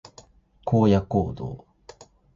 [0.65, 1.67] 荒野行動